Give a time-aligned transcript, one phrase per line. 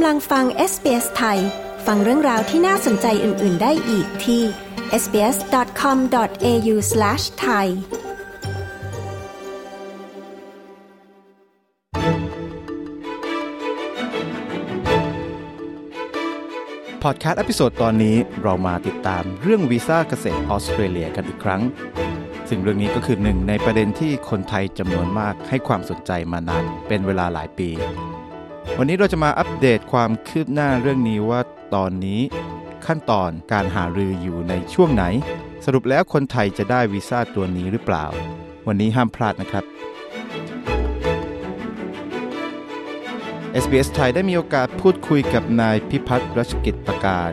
[0.00, 1.38] กำลังฟัง SBS ไทย
[1.86, 4.42] ฟังเรื่องราวที่น่าสนใจอื่น ๆ ได้อีกที่
[5.02, 7.66] sbs.com.au/thai
[17.02, 21.62] พอดแคสต์ episode ตอนนี้เรามาติดตามเรื่องวีซ่าเกษตรออสเตรเลียกันอีกครั้ง
[22.48, 27.70] ซึ่งเรื่องนี้ก็คือหนึ่งในประเด็นที่คนไทยจำนวนมากให้ความสนใจมานานเป็นเวลาหลายปี
[28.76, 31.40] วันนี้เราจะมาอัปเดตความคืบหน้าเรื่องนี้ว่า
[31.74, 32.20] ตอนนี้
[32.86, 35.04] ขั้นตอนการหารืออยู่ในช่วงไหน
[35.64, 38.04] สรุปแล้วคนไทยจะได้วีซ่าตัวนี้หรือเปล่า
[38.66, 39.64] วันนี้ห้ามพลาดนะครับ
[43.62, 47.30] SBS ไทยได้มีโอกาสพูดคุยกับนายพิพัฒน์รัชกิจประการ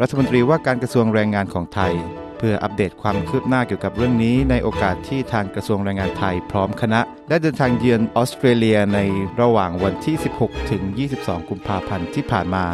[0.00, 1.94] รัฐมนตรีว่าการกระทรวงแรงงานของไทย
[2.42, 8.98] พื่ออัปเดตความคืบหน้าเกี่ยวกับเรื่องนี้ในโอกาสที่ทางกระทรวงแรงงานไทยพร้อมคณะ ได้เดินทางเยือนออสเตรเลียใน
[9.40, 10.82] ระหว่างวันที่ 16 ถึง
[11.16, 12.64] 22 กุมภาพันธ์ที่ผ่านมา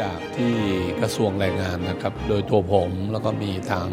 [0.00, 0.54] จากที่
[1.00, 3.86] กระทรวงแรงงานนะครับ โดยตัวผมแล้วก็มีทาง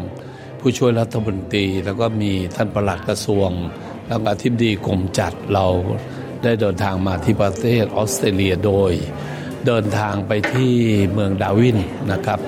[0.60, 3.50] ผู้ช่วยรัฐมนตรี แล้วก็มีท่านประหลัดกระทรวง
[4.08, 5.66] แล้วก็อธิบดีกรมจัดเรา
[6.42, 8.92] ได้เดินทางมาที่ประเทศออสเตรเลียโดย
[9.66, 10.74] เดินทางไปที่
[11.12, 11.78] เมืองดาวิน
[12.12, 12.40] นะครับ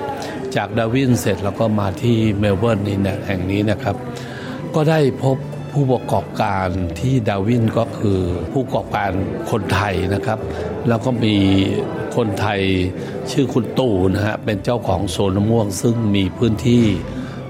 [0.55, 3.95] จากดาวินเสร็จแล้วก็มาที่เมลเบิร์นนี่เนี่ยแห่งนี้นะครับ
[4.75, 5.37] ก็ได้พบ
[5.71, 6.67] ผู้ประกอบการ
[6.99, 8.19] ที่ดาวินก็คือ
[8.51, 9.11] ผู้ประกอบการ
[9.51, 10.39] คนไทยนะครับ
[10.87, 11.35] แล้วก็มี
[12.15, 12.61] คนไทย
[13.31, 16.83] ชื่อคุณตู่นะฮะเป็นเจ้าของโซนมะม่วง ซึ่งมีพื้นที่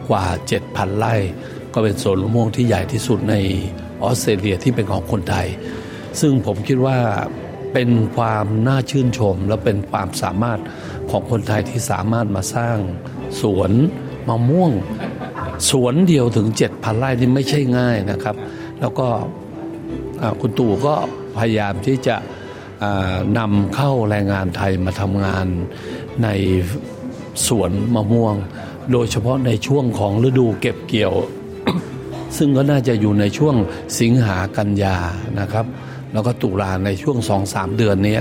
[0.09, 0.25] กว่า
[0.61, 1.15] 7,000 ไร่
[1.73, 3.35] ก็เป็นโซนมะม่วงที่ใหญ่ที่สุดใน
[4.03, 5.47] ออสเตรเลียที่เป็นของคนไทย
[6.19, 6.97] ซึ่งผมคิดว่า
[7.73, 10.59] เป็นความน่าชื่นชมและเป็นความสามารถ
[11.11, 12.77] ของคนไทยที่สามารถมาสร้าง
[13.41, 13.71] สวน
[14.29, 14.71] มะม่วง
[15.71, 18.35] สวนเดียวถึง 7,000ไร่นี่ไม่ใช่ง่ายนะครับ
[18.81, 19.07] แล้วก็
[20.41, 20.93] คุณตู่ก็
[21.37, 22.15] พยายามที่จะ
[23.39, 25.45] นำเข้าแรงงานไทยมาทำงาน
[26.23, 26.27] ใน
[27.47, 28.35] สวนมะม่วง
[28.91, 31.13] โดยเฉพาะในช่วงของฤดูเก็บเกี่ยว
[32.37, 33.55] ซึ่งก็น่าจะอยู่ในช่วง
[33.99, 34.97] สิงหากันยา
[35.39, 35.65] นะครับ
[36.13, 38.19] แล้วก็ตุลาในช่วงสองสามเดือนนี้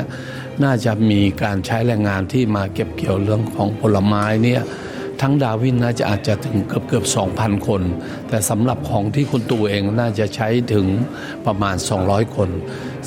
[0.64, 4.62] น่าจะมีการใช้แรงงานที่มาเก็บเกี่ยวเรื่องของผลไม้เนี่ย
[5.20, 7.04] ทั้งดาวินน่าจะอาจจะถึงเกือบเกือบ
[7.36, 7.82] 2,000 คน
[8.28, 10.86] แต่สำหรับของที่คุณตูเองน่าจะใช้ถึง
[11.46, 12.50] ประมาณ 200 คน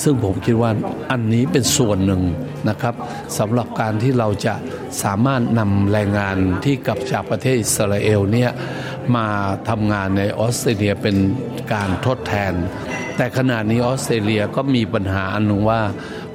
[0.03, 0.71] ซึ่งผมคิดว่า
[1.11, 2.21] อันนี้เป็นส่วนหนึ่ง
[2.69, 2.95] นะครับ
[3.37, 4.55] สำหรับการที่เราจะ
[5.03, 8.51] สามารถนำแรงงานที่กลับจากประเทศอิสราเอลเนี่ย
[9.15, 9.27] มา
[9.69, 11.15] ทำงานในออสเตรเลียเป็น
[11.73, 12.53] การทดแทน
[13.17, 15.81] แต่ขณะนี้ออสเตรเลียก็มีปัญหาอันหนึ่งว่า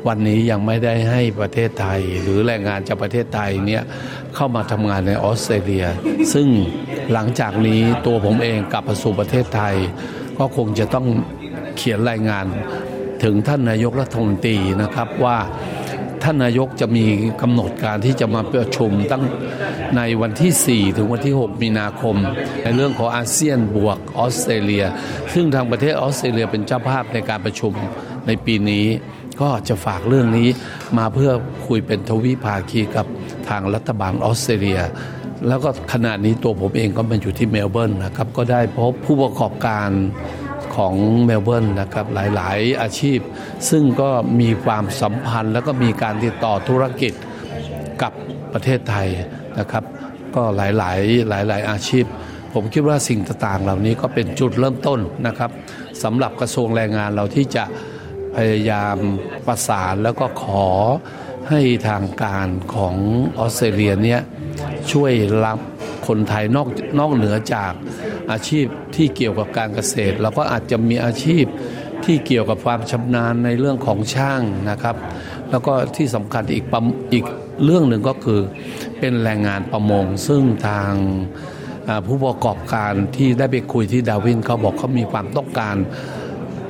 [0.08, 3.82] วันนี้ยังไม่ได้ให้ประเทศไทย หรือแรงงานจากประเทศไทยเนี่ย
[4.34, 5.86] เข้ามาทำงานในออสเตรเลีย
[6.32, 6.48] ซึ่ง
[7.12, 9.74] หลังจากนี้ตัวผมเองกลับมาสู่ประเทศไทย
[10.38, 11.06] ก็คงจะต้อง
[11.76, 12.46] เขียนรายงาน
[13.24, 15.38] ถึงท่านนายกรัฐมนตรีนะครับว่า
[16.22, 17.04] ท่านนายกจะมี
[17.42, 19.24] กำหนดการที่จะมาประชุมตั้ง
[19.96, 22.16] ในวันที่ 4 ถึงวันที่ 6 มีนาคม
[22.64, 24.84] ในเรื่องของอาเซียนบวกออสเตรเลีย
[25.32, 27.72] ซึ่งทางประเทศออสเตรเลียเป็นเจ้าภาพในการประชุม
[28.26, 28.86] ในปีนี้
[29.40, 30.48] ก็จะฝากเรื่องนี้
[30.98, 31.30] มาเพื่อ
[31.66, 33.06] คุยเป็นทวิภาคีกับ
[33.48, 34.80] ทางรัฐบาลออสเตรเลีย
[35.48, 39.90] แล้วก็ขณะนี้ตัวผมเองก็มาอยู่ที่เมลเบิร์นนะครับ ก็ได้พบผู้ประกอบการ
[40.76, 43.18] ของเมลเบิร์นนะครับหลาย ๆ อาชีพ
[43.70, 47.12] ซึ่งก็มีความสัมพันธ์แล้วก็มีการติดต่อธุรกิจ
[48.02, 48.12] กับ
[48.52, 49.08] ประเทศไทย
[49.58, 49.84] นะครับ
[50.34, 52.04] ก็หลาย ๆ หลาย ๆ อาชีพ
[52.54, 55.50] ผมคิดว่าสิ่งต่าง ๆ เหล่านี้ก็เป็นจุดเริ่มต้นนะครับ
[56.02, 57.64] สำหรับกระทรวงแรงงานเราที่จะ
[58.36, 58.96] พยายาม
[59.46, 60.66] ประสานแล้วก็ขอ
[61.50, 62.96] ให้ทางการของ
[63.38, 64.20] ออสเตรเลียเนี่ย
[64.92, 65.12] ช่วย
[65.44, 65.58] รับ
[66.06, 66.68] คนไทยนอก
[66.98, 67.72] นอกเหนือจาก
[68.30, 71.44] อาชีพที่เกี่ยวกับการเกษตร แล้วก็อาจจะมีอาชีพ
[72.04, 74.96] ที่เกี่ยวกับความชำนาญในเรื่องของช่างนะครับ
[75.50, 76.64] แล้วก็ที่สำคัญอีก
[77.12, 77.24] อีก
[77.64, 78.40] เรื่องหนึ่งก็คือ
[78.98, 80.92] เป็นแรงงานประมง ซึ่งทาง
[82.06, 85.76] ผู้ประกอบการที่ได้ไปคุยที่ดาวินเขาบอกเขามีความต้องการ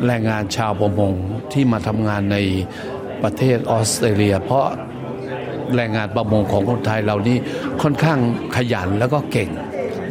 [0.07, 1.15] แรงงานชาวประมง
[1.53, 2.39] ที่มาทำงานใน
[3.23, 4.67] ประเทศออสเตรเลีย เพราะ
[5.77, 7.37] แรงงานประมงของคนไทยเรานี่
[7.83, 8.19] ค่อนข้าง
[8.57, 9.51] ขยันแล้วก็เก่ง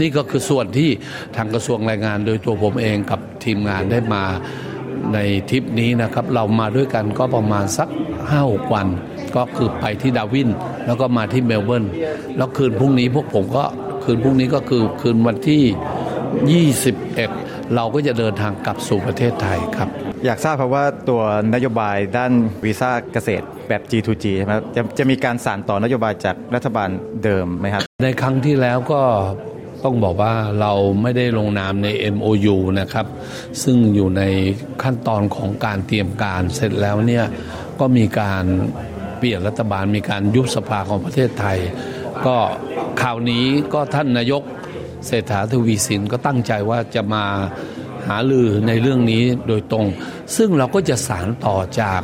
[0.02, 0.90] นี่ก็คือส่วนที่
[1.36, 4.24] ทางกระทรวงแรงงานโดยตัวผมเองกับทีมงานได้มา
[5.14, 5.20] ใน
[5.50, 7.88] ทริปนี้นะครับ เรามาด้วยกันก็ประมาณสัก
[8.30, 8.88] ห้าหกวัน
[9.36, 10.50] ก็คือไปที่ดาวิน
[10.86, 11.86] แล้วก็มาที่เมลเบิร์น
[12.38, 13.66] แล้วคืนพรุ่งนี้พวกผมก็
[14.04, 19.90] คืนพรุ่งนี้ก็คือคืนวันที่ 21 เราก็จะเดินทางกลับสู่ประเทศไทยครับ
[20.26, 21.22] อยากทราบครับว่าตัว
[21.54, 22.32] นโยบายด้าน
[22.66, 26.90] วีซ่าเกษตรแบบ G2G ใช่ไหมจะจะมีการสานต่อนโยบายจากรัฐบาล
[27.24, 29.02] เดิมไหมครับ ในครั้งที่แล้วก็
[29.84, 33.06] ต้องบอกว่าเราไม่ได้ลงนามใน MOU นะครับ
[33.64, 34.24] ซึ่งอยู่ใน
[34.84, 37.26] ขั้นตอนของการเตรียมการเสร็จแล้วเนี่ย
[37.80, 38.44] ก็มีการ
[39.18, 41.58] เปลี่ยนรัฐบาลมีการยุบสภาของประเทศไทย
[42.26, 42.38] ก็
[43.02, 44.44] ข่าวนี้ก็ท่านนายก
[45.08, 47.26] เศรษฐาทวีสินก็ตั้งใจว่าจะมา
[48.08, 49.86] หาลือในเรื่องนี้โดยตรง
[50.38, 52.02] ซึ่งเราก็จะสารต่อจาก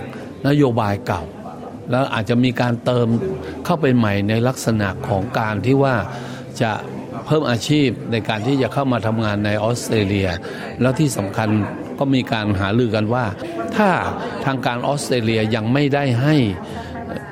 [0.47, 1.23] นโยบายเก่า
[1.91, 3.07] แล้วอาจจะมีการเติม
[3.65, 5.95] เข้าไปใหม่ในลักษณะของการที่ว่า
[6.61, 6.71] จะ
[7.25, 10.29] เพิ่มอาชีพในการที่จะเข้ามาทำงานในออสเตรเลีย
[10.81, 11.49] แล้วที่สำคัญ
[11.99, 13.25] ก็มีการหารือกันว่า
[13.75, 13.89] ถ้า
[14.45, 16.35] ทางการออสเตรเลียยังไม่ได้ให้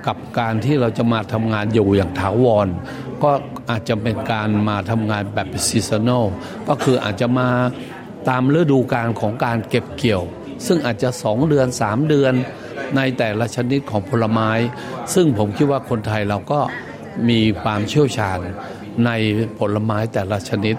[0.07, 2.67] กับการที่เราจะมาทำงานอยู่อย่างถาวร
[3.23, 3.31] ก็
[3.69, 6.25] อาจจะเป็นการมาทำงานแบบ seasonal
[6.67, 7.49] ก็คืออาจจะมา
[8.29, 10.23] ตามฤดูกาลของการเก็บเกี่ยว
[10.65, 12.33] ซึ่งอาจจะสองเดือนสามเดือน
[12.95, 14.49] ในแต่ละชนิดของผลไม้
[15.13, 16.59] ซึ่งผมคิดว่าคนไทยเราก็
[17.29, 18.39] มีความเชี่ยวชาญ
[19.05, 19.11] ใน
[19.59, 20.75] ผลไม้แต่ละชนิด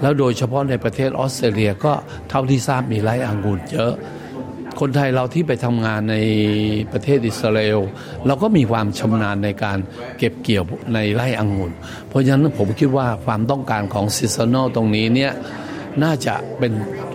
[0.00, 1.92] แล้วโดยเฉพาะในประเทศออสเตรเลียก็
[2.30, 3.94] เท่าที่ทราบมีไร่องุ่นเยอะ
[4.80, 6.16] คนไทยเราที่ไปทำงานใน
[6.92, 7.80] ประเทศอิสราเอล
[8.26, 9.78] เราก็มีความชำนาญในการ
[10.18, 10.64] เก็บเกี่ยว
[10.94, 11.72] ในไร่องุ่น
[12.08, 15.32] เพราะฉะนั้นผมคิดว่าความต้องการของซีซันอลตรงนี้เนี่ย
[16.02, 16.72] น่าจะเป็น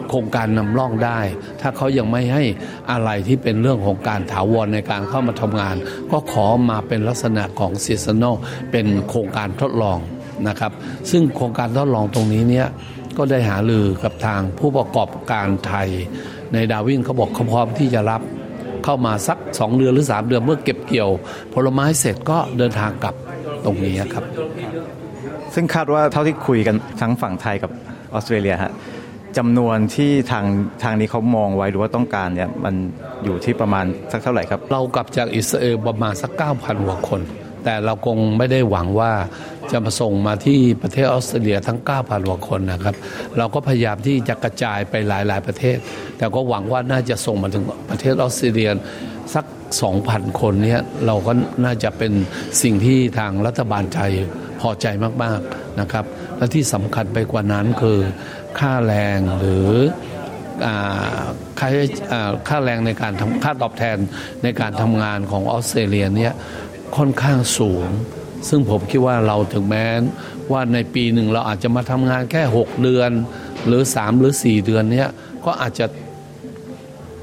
[0.10, 1.20] โครงการนำร่องได้
[1.62, 2.44] ถ้าเขายังไม่ให้
[2.92, 5.76] อะไรที่เป็นเรื่องของการถาวรในการเข้ามาทำงาน
[6.12, 8.36] ก็ขอมาเป็นลักษณะของซีซันอล
[8.72, 10.00] เป็นโครงการทดลอง
[10.48, 10.72] นะครับ
[11.12, 12.68] ซึ่งโครงการทดลองตรงนี้เนี่ย
[13.18, 15.90] ก็ได้หาลือกับทางผู้ประกอบการไทย
[16.54, 18.22] ในดาวินเขาบอกเขาพร้อมที่จะรับ
[18.84, 21.10] เข้ามาสักสองเดือนหรือสามเดือนเมื่อเก็บเกี่ยว
[21.54, 23.16] ผลไม้เสร็จก็เดินทางกลับ
[23.66, 24.24] ตรงนี้ครับ
[25.54, 27.72] ซึ่งคาดว่าเท่าที่คุยกันทั้งฝั่งไทยกับ
[28.14, 28.74] ออสเตรเลียฮะ
[29.38, 30.46] จำนวนที่ทาง
[30.84, 32.76] ทางนี้เขามองไว้หรือว่าต้องการเนี่ยมัน
[33.24, 37.22] อยู่ที่ประมาณสักเท่าไหร่ครับ เรากลับจากอิสราเอลประมาณสัก 9,000กว่าคน
[37.64, 39.12] แต่เราคงไม่ได้หวังว่า
[39.72, 42.96] จะมาส่งมาที่ประเทศออสเตรเลียทั้ง 9,000กว่าคนนะครับ
[43.38, 45.78] เราก็พยายามที่จะกระจายไปหลาย ๆ ประเทศ
[46.18, 48.72] แต่ก็หวังว่าน่าจะส่งมาถึงประเทศออสเตรเลีย
[49.34, 49.46] สัก
[49.94, 51.32] 2,000 คนเนี้ยเราก็
[51.66, 52.14] น่าจะเป็น
[52.62, 54.00] สิ่งที่ทางรัฐบาลใจ
[54.62, 54.88] พอใจ
[55.24, 56.06] มาก ๆ นะครับ
[56.38, 58.00] และที่สำคัญไปกว่านั้นคือ
[58.60, 59.70] ค่าแรงหรือ
[61.60, 61.70] ค่า
[62.48, 63.98] ค่าแรงในการทำค่าตอบแทน
[64.44, 66.34] ในการทำงานของออสเตรเลียเนี่ย
[66.98, 67.88] ค่อนข้างสูง
[68.50, 69.86] ซึ่งผมคิดว่าเราถึงแม้
[70.52, 73.12] ว่าในปีหนึ่งเราอาจจะมาทำงานแค่ 6 เดือน
[73.68, 75.10] หรือ 3 หรือ 4 เดือนเนี้ย
[75.46, 75.86] ก็อาจจะ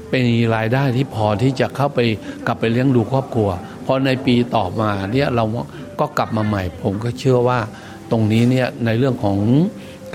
[0.09, 0.25] เป็น
[0.55, 1.99] รายได้ที่พอที่จะเข้าไป
[2.47, 3.49] กลับไปเลี้ยงดูครอบครัว
[3.85, 5.45] พอในปีต่อมาเนี่ยเรา
[5.99, 7.59] ก็กลับมาใหม่ ผมก็เชื่อว่า
[8.11, 9.37] ตรงนี้เนี่ยในเรื่องของ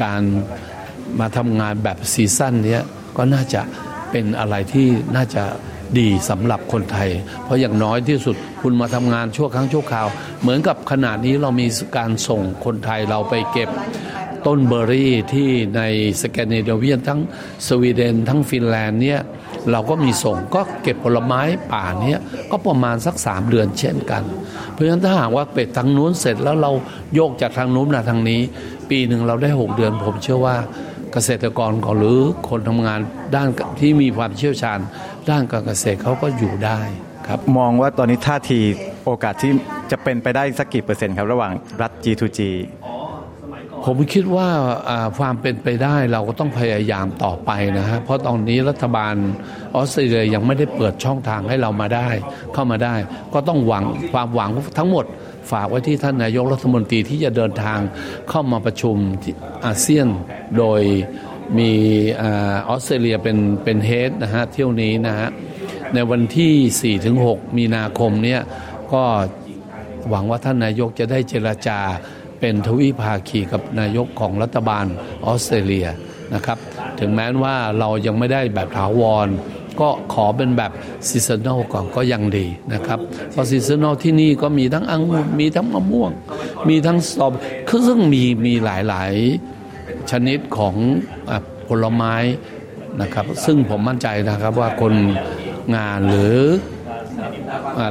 [0.03, 0.23] การ
[1.21, 2.79] มาทำงานแบบซีซั่นนี้
[3.17, 3.63] ก็น่าจะ
[4.11, 5.45] เป็นอะไรที่น่าจะ
[6.01, 7.11] ดีสำหรับคนไทย
[7.45, 10.07] เพราะอย่างน้อยที่สุดคุณมาทำงานชั่วครั้งชั่วคราว
[10.43, 13.69] เหมือนกับขนาดนี้เรามีการส่งคนไทยเราไปเก็บ
[14.47, 15.83] ต้นเบอร์รี่ที่ใน
[16.23, 17.21] สแกนดิเนเวียนทั้ง
[17.67, 19.21] สวีเดน ทั้งฟินแลนด์เนี่ย
[19.71, 21.41] เราก็มีส่งก็เก็บผลไม้
[21.73, 22.19] ป่าเนี้ย
[22.51, 24.23] ก็ประมาณสักสามเดือนเช่นกัน
[24.73, 26.73] เพราะฉะนั้นถ้าหากว่าเป็ดทางนู้นเสร็จแล้วเรา
[27.15, 28.41] โยกจากทางนู้นมาทางนี้
[28.91, 30.57] ปีหนึ่งเราได้หกเดือนผมเชื่อว่า
[31.15, 33.01] เกษตรกรหรือคนทำงาน
[33.37, 33.49] ด้าน
[33.81, 34.79] ที่มีความเชี่ยวชาญ
[35.31, 36.81] ด้านการเกษตรเขาก็อยู่ได้
[37.27, 38.61] ครับมองว่าตอนนี้ท่าที
[39.05, 39.53] โอกาสที่
[39.91, 41.53] จะเป็นไปได้สักกี่เปอร์เซ็นต์ครับ ระหว่าง
[41.83, 42.41] รัฐ G2G
[43.85, 44.49] ผมคิดว่า
[45.19, 49.15] ความเป็นไปได้เราก็ต้องพยายามต่อไปนะฮะเพราะตอนนี้รัฐบาล
[49.75, 52.09] ออสเตรเลียยังไม่ได้เปิดช่องทางให้เรามาได้
[52.53, 52.95] เข้ามาได้
[53.35, 55.05] ก็ต้องหวังความหวังทั้งหมด
[55.51, 57.79] ฝากไว้ที่ท่านนายกรัฐมนตรีที่จะเดินทาง
[58.31, 58.97] เข้ามาประชุม
[59.65, 60.09] อาเซียน
[60.59, 60.83] โดย
[61.59, 61.73] มี
[62.23, 62.27] อ
[62.71, 65.29] อสเตรเลียเป็นเป็นเฮดนะฮะเที่ยวนี้นะฮะ
[65.95, 68.41] ในวันที่ 4-6 มีนาคมเนี่ย
[68.93, 69.03] ก็
[70.11, 71.81] หวังว่าท่านนายกจะได้เจรจา
[72.47, 74.87] เป็นทวิภาคีกับนายกของรัฐบาล
[75.27, 75.89] ออสเตรเลีย
[76.35, 76.59] นะครับ
[77.01, 79.29] ถึงแม้ว่าเรายังไม่ได้แบบถาวร
[79.81, 80.73] ก็ขอเป็นแบบ
[81.09, 82.99] seasonal ก่อนก็ยังดีนะครับ
[83.31, 86.11] เพราะ seasonal ที่นี่ก็มีทั้งองุ่นมีทั้งมะม่วง
[86.69, 87.29] มีทั้งสตรอ
[87.69, 90.75] คือซึ่งมีมีหลายๆ ชนิดของ
[91.69, 92.15] ผลไม้
[93.01, 94.95] นะครับ ซึ่งผมมั่นใจนะครับว่าคน
[95.77, 96.39] งานหรือ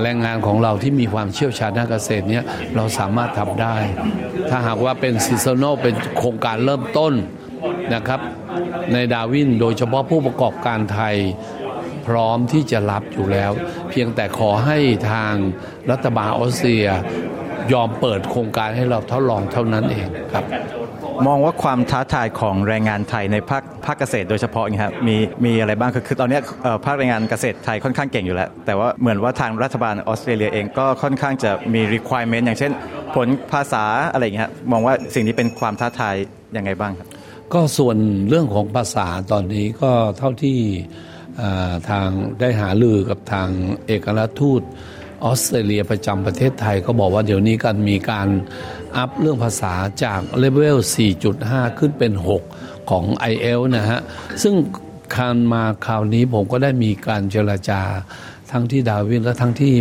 [0.04, 2.44] แรงงานของเราที่มีความเชี่ยวชาญด้านเกษตรเนี้ย
[2.76, 3.76] เราสามารถทำได้
[4.50, 7.14] ถ้าหากว่าเป็น seasonal เป็นโครงการเริ่มต้น
[7.94, 8.20] นะครับ
[8.94, 11.16] ในดาร์วินโดยเฉพาะผู้ประกอบการไทย
[12.08, 13.52] พร้อมที่จะรับอยู่แล้ว
[13.90, 14.78] เพียงแต่ขอให้
[15.12, 15.34] ทาง
[15.92, 16.88] รัฐบาลออสเตรเลีย
[17.74, 20.46] ยอมเปิดโครงการให้เราทดลองเท่านั้นเองครับ
[21.28, 25.16] มองว่าความท้าทายของแรงงานไทยในภาคภาคเกษตรโดยเฉพาะครับมี
[25.46, 26.40] มีอะไรบ้างคือคือตอนนี้
[26.86, 32.72] ภาคแรงงานเกษตรไทยค่อนข้างเก่งอยู่แล้ว แต่ว่าเหมือนว่าทางรัฐบาลออสเตรเลียเองก็ค่อนข้างจะมี requirement อย่างเช่น
[33.16, 36.16] ผลภาษาอะไรอย่างเงี้ยมองว่าสิ่งนี้เป็นความท้าทาย
[36.58, 37.08] ยังไงบ้างครับ
[37.54, 37.98] ก็ส่วน
[38.30, 40.60] เรื่องของภาษาตอนนี้ก็เท่าที่
[41.90, 42.08] ทาง
[42.40, 43.50] ได้หาลือกับทาง
[43.88, 44.62] เอกอัครทูต
[45.26, 48.28] ออสเตรเลียประจำประเทศไทยก็บอกว่าเดี๋ยวนี้กันมีการ
[48.98, 50.78] อัพเรื่องภาษาจากเลเวล
[51.28, 52.12] 4.5 ขึ้นเป็น
[52.52, 54.02] 6 ของ IELTS นะฮะ
[54.44, 54.54] ซึ่ง
[55.16, 57.82] การมาคราวนี้ผมก็ได้มีการเจรจา
[58.52, 59.74] ทั้งที่ดาร์วินและทั้งที่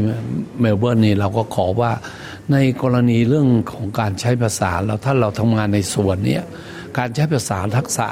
[0.61, 1.93] เมลเบิร์นนี่เราก็ขอว่า
[2.53, 6.41] ในกรณีเรื่องของการใช้ภาษาแล้วถ้าเราทำงานในส่วนนี้
[6.99, 8.07] การใช้ภาษาทักษะ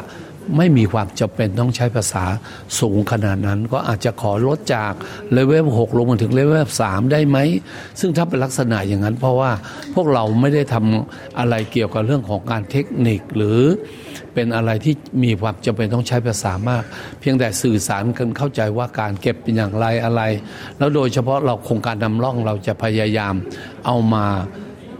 [0.56, 2.24] ไม่มีความจำเป็นต้องใช้ภาษา
[2.80, 4.92] สูงขนาดนั้น ก็อาจจะขอลดจาก
[5.32, 7.38] เลเวล6ลงมาถึงเลเวล3ได้ไหม
[8.00, 9.50] ซึ่งถ้าเป็นลักษณะอย่างนั้น เพราะว่า
[9.94, 13.60] พวกเราไม่ได้ทำอะไรเกี่ยวกับเรื่องของการเทคนิคหรือ
[14.34, 14.94] เป็นอะไรที่
[15.24, 16.84] มีความจำเป็นต้องใช้ภาษามาก
[17.20, 20.22] เพียงแต่สื่อสารกันเข้าใจว่าการเก็บเป็นอย่างไรอะไร
[20.78, 23.34] แล้วโดยเฉพาะเราโครงการนำร่องเราจะพยายาม
[23.86, 24.26] เอามา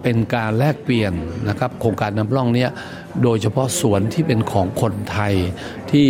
[0.02, 1.12] เป็นการแลกเปลี่ยน
[1.48, 2.70] นะครับโครงการนำร่องเนี้ย
[3.22, 5.34] โดยเฉพาะสวนที่เป็นของคนไทย
[5.92, 6.08] ที่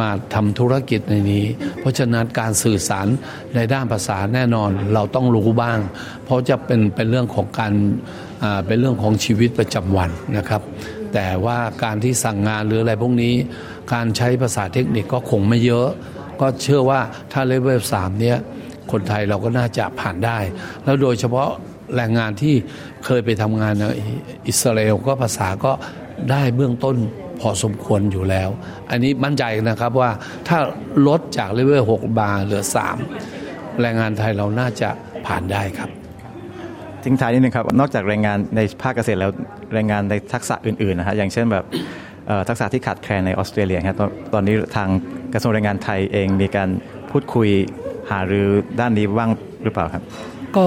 [0.00, 1.44] มาทำธุรกิจในนี้
[1.80, 3.06] เพราะฉะนั้นการสื่อสาร
[3.54, 5.78] ในด้านภาษาแน่นอนเราต้องรู้บ้าง
[6.24, 7.72] เพราะจะเป็นเป็นเรื่องของการ
[8.66, 10.62] เป็นเรื่องของชีวิตประจำวันนะครับ
[11.14, 13.34] แต่ว่าการที่สั่งงานหรืออะไรพวกนี้
[13.92, 15.88] การใช้ภาษาเทคนิคก็คงไม่เยอะ
[16.40, 17.00] ก็เชื่อว่า
[17.32, 18.36] ถ้าเลเวลสามเนี้ย
[18.92, 20.38] คนไทยเราก็น่าจะผ่านได้
[20.84, 21.50] แล้วโดยเฉพาะ
[21.96, 22.54] แรงงานที่
[23.04, 23.84] เคยไปทำงานใน
[24.48, 25.72] อิสราเอลก็ภาษาก็
[26.30, 26.96] ได้เบื้องต้น
[27.40, 28.48] พอสมควรอยู่แล้ว
[28.90, 30.10] อันนี้มั่นใจนะครับว่า
[30.48, 30.58] ถ้า
[31.06, 32.62] ลดจากเลเวล6บาร์เหลือ
[33.20, 34.90] 3 แรงงานไทยเราน่าจะ
[35.26, 35.90] ผ่านได้ครับ
[37.04, 39.30] ทิ้งท้ายนิดนึงครับ นอกจากแรงงานในภาคเกษตรแล้ว
[39.74, 41.64] แรงงานในทักษะอื่นๆนะฮะอย่างเช่นแบบ
[42.48, 43.98] ทักษะที่ขาดแคลนในออสเตรเลียครับ
[44.34, 44.88] ตอนนี้ทาง
[45.32, 46.68] กระทรวงแรงงานไทยเองมีการ
[47.10, 47.48] พูดคุย
[48.10, 48.48] หารือ
[48.80, 49.30] ด้านนี้บ้าง
[49.62, 50.02] หรือเปล่าครับ
[50.56, 50.66] ก็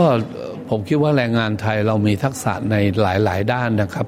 [0.70, 4.08] ผมคิดว่าแรงงานไทยเรามีทักษะในหลายๆ ด้านนะครับ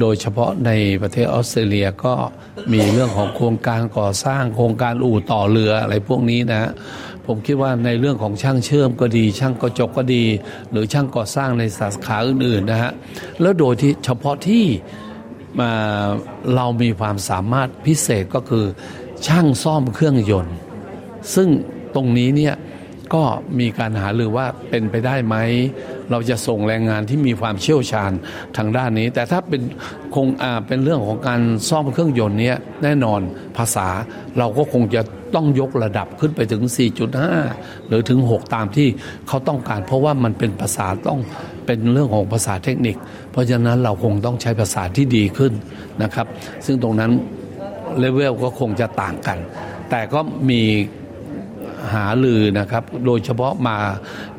[0.00, 0.70] โดยเฉพาะใน
[1.02, 2.14] ประเทศออสเตรเลียก็
[2.72, 6.70] มีเรื่องของโครงการก่อสร้างโครงการอู่ต่อเรืออะไรพวกนี้นะ
[7.26, 10.24] ผมคิดว่าในเรื่องของช่างเชื่อมก็ดี ช่างกระจกก็ดี
[10.70, 12.92] หรือช่างก่อสร้างในสาขาอื่นๆนะฮะ
[13.40, 14.64] แล้วโดยที่เฉพาะที่
[15.60, 15.72] มา
[16.54, 18.64] เรามีความสามารถพิเศษก็คือ
[19.26, 20.56] ช่างซ่อมเครื่องยนต์
[21.34, 21.48] ซึ่ง
[21.94, 22.54] ตรงนี้เนี่ย
[23.14, 23.22] ก็
[23.58, 25.36] มีการหาหรือว่าเป็นไปได้ไหม
[26.10, 28.12] เราจะส่งแรงงานที่มีความเชี่ยวชาญ
[28.56, 29.62] ทางด้านนี้ แต่ถ้าเป็น
[30.14, 30.26] คง
[30.66, 33.20] เป็นเรื่องของการซ่อมเครื่องยนต์เนี้ยแน่นอน
[33.58, 33.88] ภาษา
[34.38, 35.02] เราก็คงจะ
[35.34, 36.62] ต้องยกระดับขึ้นไปถึง
[37.26, 38.88] 4.5 หรือถึง 6 ตามที่
[39.28, 41.20] เขาต้องการ เพราะว่ามันเป็นภาษาต้อง
[41.66, 42.96] เป็นเรื่องของภาษาเทคนิค
[43.32, 45.52] เพราะฉะนั้นเราคงต้องใช้ภาษาที่ดีขึ้น
[46.02, 46.26] นะครับ
[46.66, 47.10] ซึ่งตรงนั้น
[47.98, 49.38] เลเวลก็คงจะต่างกัน
[49.90, 50.62] แต่ก็มี
[51.92, 53.78] หาลือนะครับ โดยเฉพาะมา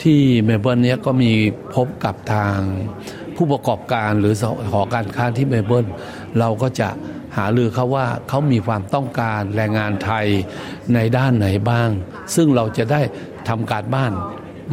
[0.04, 1.32] ที่เมลเบิร์นเนี้ยก็มี
[1.76, 2.58] พบกับทาง
[3.36, 4.34] ผู้ประกอบการหรือ
[4.72, 5.86] หอการค้าที่เมลเบิร์น
[6.40, 6.90] เราก็จะ
[7.38, 10.28] หาลือเขาว่าเขามีความต้องการแรงงานไทย
[10.94, 11.90] ในด้านไหนบ้าง
[12.36, 13.02] ซึ่งเราจะได้
[13.50, 14.12] ทำการบ้าน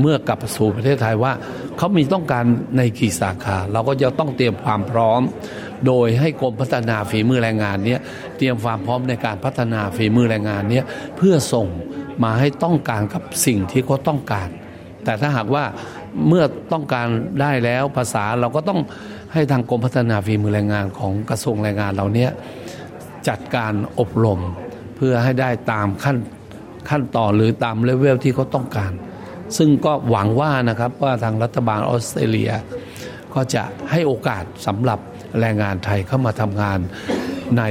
[0.00, 1.32] เมื่อกลับสู่ประเทศไทยว่า
[1.76, 2.44] เขามีต้องการ
[2.76, 5.20] ในกี่สาขา เราก็จะต้องเตรียมความพร้อม
[5.86, 8.00] โดยให้กรมพัฒนาฝีมือแรงงานเนี้ย
[8.36, 10.84] เตรียมความพร้อมในการพัฒนาฝีมือแรงงานเนี้ย
[11.16, 11.66] เพื่อส่ง
[12.24, 14.48] มาให้ต้องการกับสิ่งที่เขาต้องการ
[15.04, 15.64] แต่ถ้าหากว่า
[16.26, 17.08] เมื่อต้องการ
[17.40, 18.80] ได้แล้วภาษาเราก็ต้อง
[19.32, 22.30] ให้ทางกรมพัฒนาฝีมือแรงงานของกระทรวงแรงงานเราเนี้ย
[23.28, 24.40] จัดการอบรม
[24.96, 26.16] เพื่อให้ได้ตามขั้น
[26.88, 28.92] ขั้นต่อหรือตามเลเวลที่เขาต้องการ
[29.58, 32.52] ซึ่งก็หวังว่านะครับว่าทางรัฐบาลออสเตรเลีย
[33.34, 34.98] ก็จะให้โอกาสสำหรับ
[35.40, 36.78] แรงงานไทยเข้ามาทำงาน
[37.58, 37.62] ใน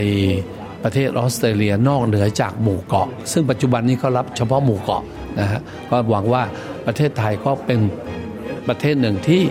[0.83, 5.03] ประเทศออสเตรเลียนอกเหนือจากหมู่เกาะ ซึ่งปัจจุบันนี้เขารับเฉพาะหมู่เกาะ
[5.39, 6.43] นะฮะก็หวังว่า
[6.85, 7.79] ประเทศไทยก็เป็น
[8.67, 9.41] ประเทศหนึ่งที่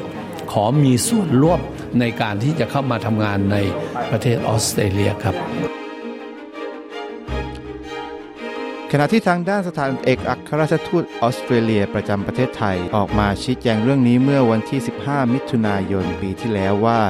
[0.53, 1.61] ขอมีส่วนร่วม
[2.01, 3.57] ในการที่จะเข้ามาทำงานใน
[4.11, 5.37] ประเทศออสเตรเลียครับ
[8.93, 17.01] ขณะที่ทางด้านสถานเอกอัครราชทูตออสเตรเลียประจำประเทศไทยออกมาชี้แจงเรื่องนี้เมื่อวันที่ 15 มิถุนายนปีที่แล้วว่า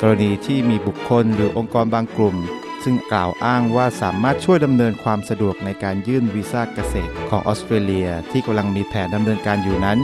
[0.00, 2.36] กรณีที่มีบุคคลหรือองค์กรบางกลุ่ม
[2.84, 9.98] ซึ่งกล่าวอ้างว่าสามารถช่วยดำเนินความสะดวกในการยื่นวีซ่าเกษตรของออสเตรเลียที่กำลังมีแผนดำเนินการอยู่นั้น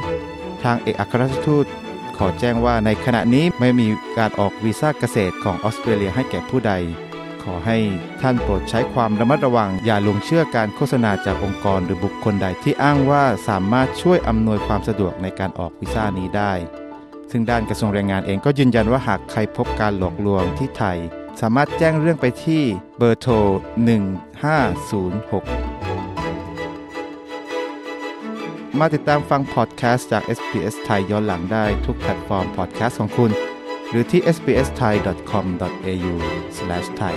[0.63, 1.67] ทางเอกอัครราชทูต
[2.17, 6.73] ขอแจ้งว่าในขณะนี้ไม่มีการออกวีซ่าเกษตรของออสเตรเลียให้แก่ผู้ใด
[7.43, 7.79] ขอให้
[8.23, 16.53] ท่านโปรดใช้ความระมัดระวัง อย่าลงเชื่อการโฆษณาจากองค์กรหรือบุคคลใดที่อ้างว่าสามารถช่วยอำนวยความสะดวกในการออกวีซ่านี้ได้
[17.31, 20.99] ซึ่งด้านกระทรวงแรงงานเองก็ยืนยันว่าหากใครพบการหลอกลวงที่ไทย
[21.41, 22.63] สามารถแจ้งเรื่องไปที่
[22.99, 23.35] เบอร์โทร
[25.87, 33.31] 1506 มาติดตามฟังพอดแคสต์จาก SBS ไทยย้อนหลังได้ทุกแพลตฟอร์มพอดแคสต์ของคุณ
[33.89, 37.17] หรือที่ sbsthai.com.au/thai